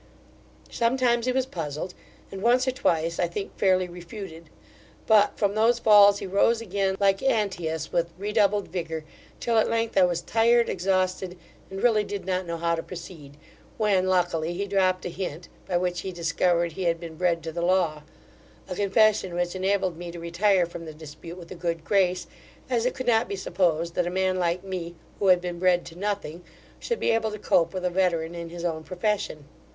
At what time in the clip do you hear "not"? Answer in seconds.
12.25-12.47, 23.05-23.27